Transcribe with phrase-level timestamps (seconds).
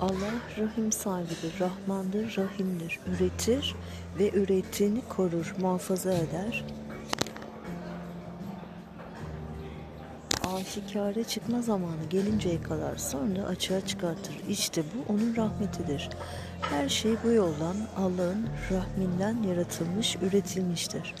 [0.00, 3.00] Allah rahim sahibidir, Rahmandır, Rahimdir.
[3.06, 3.74] Üretir
[4.18, 6.64] ve ürettiğini korur, muhafaza eder.
[10.54, 14.34] Aşikare çıkma zamanı gelinceye kadar sonra açığa çıkartır.
[14.48, 16.08] İşte bu onun rahmetidir.
[16.60, 21.14] Her şey bu yoldan Allah'ın rahminden yaratılmış, üretilmiştir.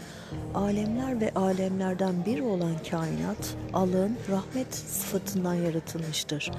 [0.54, 6.50] Alemler ve alemlerden bir olan kainat Allah'ın rahmet sıfatından yaratılmıştır.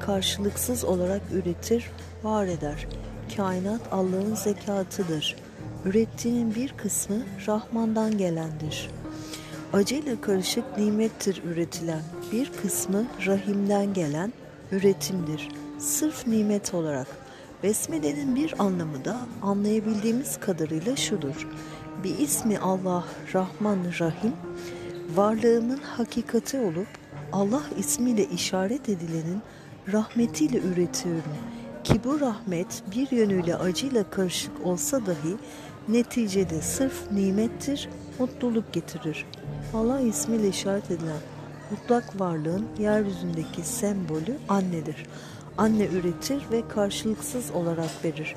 [0.00, 1.90] Karşılıksız olarak üretir,
[2.22, 2.86] var eder.
[3.36, 5.36] Kainat Allah'ın zekatıdır.
[5.84, 8.90] Ürettiğinin bir kısmı Rahman'dan gelendir.
[9.72, 12.02] Acıyla karışık nimettir üretilen.
[12.32, 14.32] Bir kısmı rahimden gelen
[14.72, 15.48] üretimdir.
[15.78, 17.21] Sırf nimet olarak.
[17.62, 21.48] Besmele'nin bir anlamı da anlayabildiğimiz kadarıyla şudur.
[22.04, 23.04] Bir ismi Allah,
[23.34, 24.32] Rahman, Rahim,
[25.14, 26.86] varlığımın hakikati olup
[27.32, 29.42] Allah ismiyle işaret edilenin
[29.92, 31.36] rahmetiyle üretiyorum.
[31.84, 35.36] Ki bu rahmet bir yönüyle acıyla karışık olsa dahi
[35.88, 37.88] neticede sırf nimettir,
[38.18, 39.26] mutluluk getirir.
[39.74, 41.20] Allah ismiyle işaret edilen
[41.70, 45.06] mutlak varlığın yeryüzündeki sembolü annedir.
[45.58, 48.36] Anne üretir ve karşılıksız olarak verir.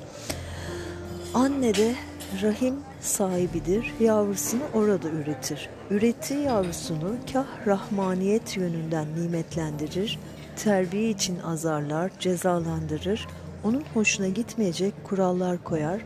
[1.34, 1.96] Anne de
[2.42, 5.70] rahim sahibidir, yavrusunu orada üretir.
[5.90, 10.20] Ürettiği yavrusunu kah rahmaniyet yönünden nimetlendirir,
[10.56, 13.28] terbiye için azarlar, cezalandırır,
[13.64, 16.02] onun hoşuna gitmeyecek kurallar koyar,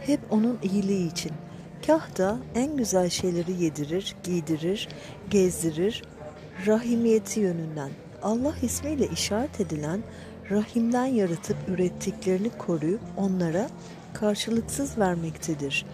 [0.00, 1.32] hep onun iyiliği için.
[1.86, 4.88] Kah da en güzel şeyleri yedirir, giydirir,
[5.30, 6.02] gezdirir,
[6.66, 7.90] rahimiyeti yönünden.
[8.22, 10.00] Allah ismiyle işaret edilen
[10.50, 13.68] rahimden yaratıp ürettiklerini koruyup onlara
[14.14, 15.86] karşılıksız vermektedir.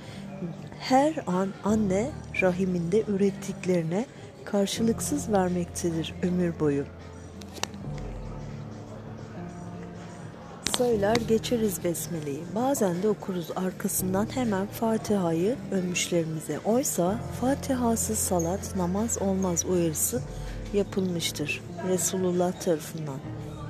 [0.80, 2.10] Her an anne
[2.42, 4.06] rahiminde ürettiklerine
[4.44, 6.84] karşılıksız vermektedir ömür boyu.
[10.76, 12.42] Söyler geçeriz besmeleyi.
[12.54, 16.58] Bazen de okuruz arkasından hemen Fatiha'yı ölmüşlerimize.
[16.64, 20.22] Oysa Fatihasız salat namaz olmaz uyarısı
[20.72, 23.18] yapılmıştır Resulullah tarafından.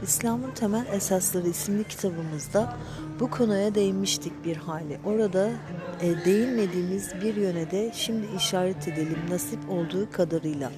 [0.03, 2.77] İslam'ın Temel Esasları isimli kitabımızda
[3.21, 4.99] bu konuya değinmiştik bir hali.
[5.05, 5.50] Orada
[6.00, 10.72] e, değinmediğimiz bir yöne de şimdi işaret edelim nasip olduğu kadarıyla.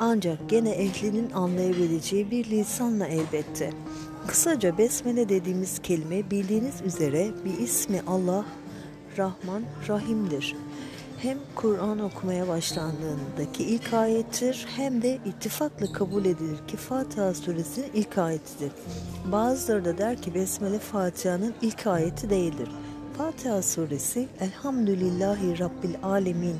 [0.00, 3.70] Ancak gene ehlinin anlayabileceği bir lisanla elbette.
[4.26, 8.44] Kısaca besmele dediğimiz kelime bildiğiniz üzere bir ismi Allah,
[9.18, 10.54] Rahman, Rahim'dir
[11.18, 18.18] hem Kur'an okumaya başlandığındaki ilk ayettir hem de ittifakla kabul edilir ki Fatiha suresinin ilk
[18.18, 18.72] ayetidir.
[19.32, 22.68] Bazıları da der ki Besmele Fatiha'nın ilk ayeti değildir.
[23.18, 26.56] Fatiha suresi Elhamdülillahi Rabbil Alemin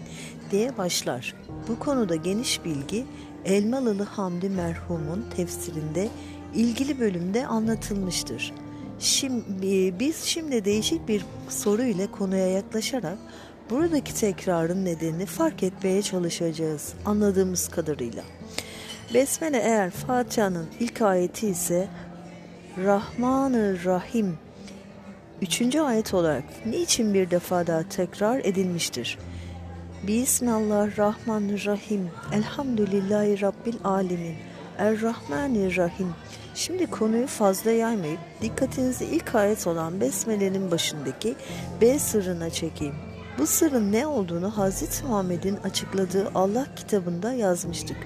[0.50, 1.34] diye başlar.
[1.68, 3.04] Bu konuda geniş bilgi
[3.44, 6.08] Elmalılı Hamdi merhumun tefsirinde
[6.54, 8.54] ilgili bölümde anlatılmıştır.
[8.98, 13.18] Şimdi, biz şimdi değişik bir soru ile konuya yaklaşarak
[13.71, 18.22] Buradaki tekrarın nedenini fark etmeye çalışacağız anladığımız kadarıyla.
[19.15, 21.88] Besmele eğer Fatiha'nın ilk ayeti ise
[22.84, 24.38] Rahman-ı Rahim
[25.43, 29.19] üçüncü ayet olarak niçin bir defa daha tekrar edilmiştir?
[30.06, 32.10] Bismillahirrahmanirrahim.
[32.33, 34.34] Elhamdülillahi Rabbil Alemin.
[34.78, 36.09] Er-Rahmanir-Rahim.
[36.54, 41.34] Şimdi konuyu fazla yaymayıp dikkatinizi ilk ayet olan Besmele'nin başındaki
[41.81, 42.94] B sırrına çekeyim.
[43.38, 47.97] Bu sırrın ne olduğunu Hazreti Muhammed'in açıkladığı Allah kitabında yazmıştık.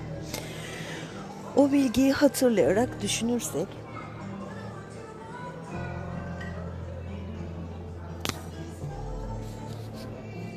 [1.56, 3.66] O bilgiyi hatırlayarak düşünürsek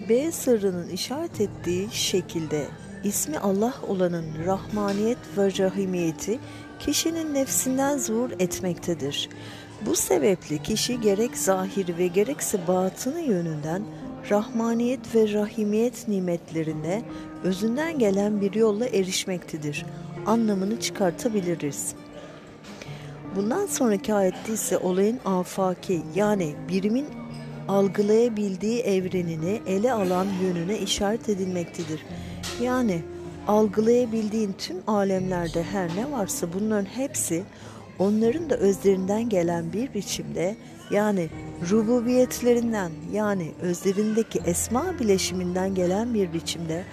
[0.10, 2.68] B sırrının işaret ettiği şekilde
[3.04, 6.40] ismi Allah olanın rahmaniyet ve rahimiyeti
[6.80, 9.30] kişinin nefsinden zuhur etmektedir.
[9.86, 13.84] Bu sebeple kişi gerek zahiri ve gerekse batını yönünden
[14.30, 17.02] rahmaniyet ve rahimiyet nimetlerine
[17.44, 19.86] özünden gelen bir yolla erişmektedir.
[20.26, 21.96] Anlamını çıkartabiliriz.
[23.36, 27.08] Bundan sonraki ayette ise olayın afaki yani birimin
[27.68, 32.06] algılayabildiği evrenini ele alan yönüne işaret edilmektedir.
[32.62, 33.02] Yani
[33.48, 37.44] algılayabildiğin tüm alemlerde her ne varsa bunların hepsi
[38.00, 40.56] onların da özlerinden gelen bir biçimde
[40.92, 41.30] yani
[41.70, 46.84] rububiyetlerinden yani özlerindeki esma bileşiminden gelen bir biçimde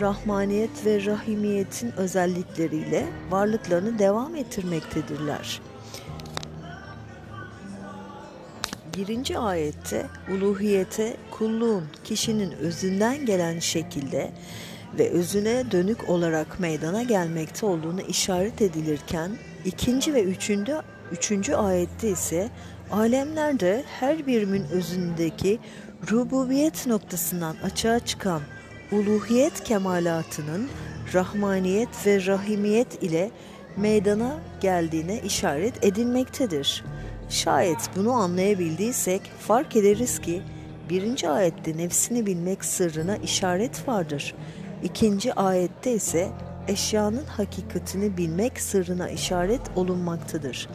[0.00, 5.60] rahmaniyet ve rahimiyetin özellikleriyle varlıklarını devam ettirmektedirler.
[8.96, 14.32] Birinci ayette uluhiyete kulluğun kişinin özünden gelen şekilde
[14.98, 19.30] ve özüne dönük olarak meydana gelmekte olduğunu işaret edilirken
[19.64, 20.76] ikinci ve üçüncü,
[21.12, 22.48] üçüncü ayette ise
[22.90, 25.58] Alemlerde her birimin özündeki
[26.10, 28.40] rububiyet noktasından açığa çıkan
[28.92, 30.68] uluhiyet kemalatının
[31.14, 33.30] rahmaniyet ve rahimiyet ile
[33.76, 36.84] meydana geldiğine işaret edilmektedir.
[37.28, 40.42] Şayet bunu anlayabildiysek fark ederiz ki
[40.90, 44.34] birinci ayette nefsini bilmek sırrına işaret vardır.
[44.82, 46.28] İkinci ayette ise
[46.68, 50.68] eşyanın hakikatini bilmek sırrına işaret olunmaktadır.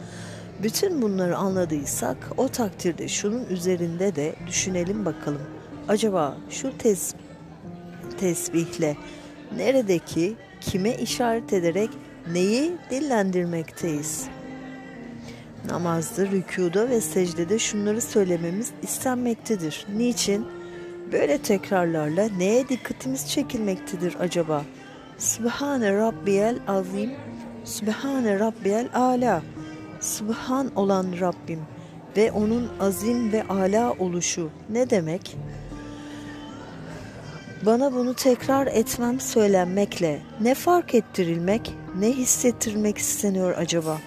[0.62, 5.42] Bütün bunları anladıysak o takdirde şunun üzerinde de düşünelim bakalım.
[5.88, 7.14] Acaba şu tes
[8.20, 8.96] tesbihle
[9.56, 11.90] neredeki kime işaret ederek
[12.32, 14.26] neyi dillendirmekteyiz?
[15.68, 19.86] Namazda, rükuda ve secdede şunları söylememiz istenmektedir.
[19.96, 20.46] Niçin?
[21.14, 24.64] Böyle tekrarlarla neye dikkatimiz çekilmektedir acaba?
[25.18, 27.10] Sübhane Rabbiyel Azim,
[27.64, 29.42] Sübhane Rabbiyel Ala.
[30.00, 31.60] Subhan olan Rabbim
[32.16, 35.36] ve onun azim ve ala oluşu ne demek?
[37.66, 43.98] Bana bunu tekrar etmem söylenmekle ne fark ettirilmek, ne hissettirmek isteniyor acaba?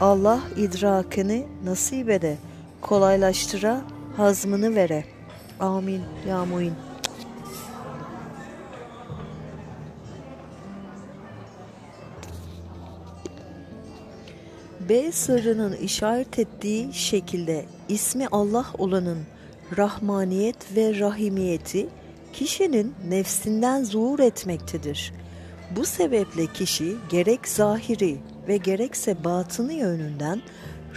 [0.00, 2.36] Allah idrakını nasip ede,
[2.80, 3.80] kolaylaştıra,
[4.16, 5.13] hazmını vere.
[5.60, 6.72] Amin ya muin.
[14.88, 19.18] B sırrının işaret ettiği şekilde ismi Allah olanın
[19.76, 21.88] rahmaniyet ve rahimiyeti
[22.32, 25.12] kişinin nefsinden zuhur etmektedir.
[25.76, 28.16] Bu sebeple kişi gerek zahiri
[28.48, 30.42] ve gerekse batını yönünden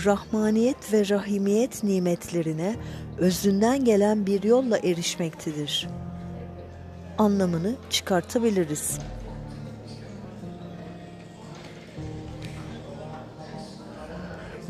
[0.05, 2.75] rahmaniyet ve rahimiyet nimetlerine
[3.17, 5.88] özünden gelen bir yolla erişmektedir.
[7.17, 8.99] Anlamını çıkartabiliriz.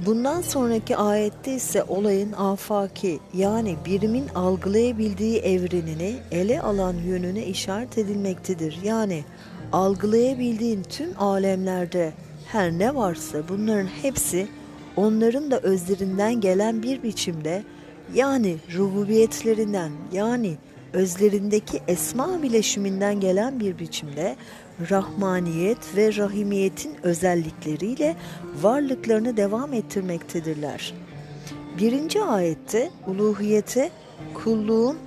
[0.06, 8.80] Bundan sonraki ayette ise olayın afaki yani birimin algılayabildiği evrenini ele alan yönüne işaret edilmektedir.
[8.83, 9.23] Yani
[9.71, 12.13] algılayabildiğin tüm alemlerde
[12.45, 14.47] her ne varsa bunların hepsi
[14.97, 17.63] onların da özlerinden gelen bir biçimde
[18.13, 20.57] yani rububiyetlerinden yani
[20.94, 24.35] özlerindeki esma bileşiminden gelen bir biçimde
[24.91, 28.15] rahmaniyet ve rahimiyetin özellikleriyle
[28.61, 30.94] varlıklarını devam ettirmektedirler.
[31.79, 33.89] Birinci ayette uluhiyete
[34.33, 34.97] kulluğun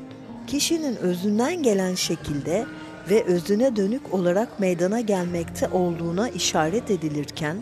[0.46, 2.66] kişinin özünden gelen şekilde
[3.10, 7.56] ve özüne dönük olarak meydana gelmekte olduğuna işaret edilirken,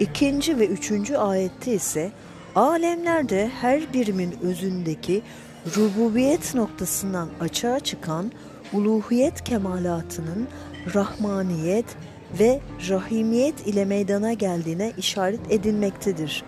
[0.00, 2.12] ikinci ve üçüncü ayette ise
[2.54, 5.22] alemlerde her birimin özündeki
[5.76, 8.32] rububiyet noktasından açığa çıkan
[8.72, 10.48] uluhiyet kemalatının
[10.94, 11.86] rahmaniyet
[12.40, 16.44] ve rahimiyet ile meydana geldiğine işaret edilmektedir.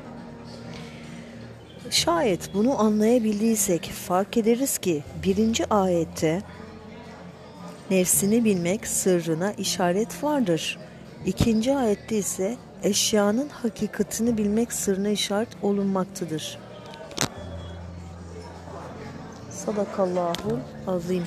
[1.91, 6.43] Şayet bunu anlayabildiysek fark ederiz ki birinci ayette
[7.91, 10.79] nefsini bilmek sırrına işaret vardır.
[11.27, 16.59] İkinci ayette ise eşyanın hakikatini bilmek sırrına işaret olunmaktadır.
[19.51, 21.25] Sadakallahu azim.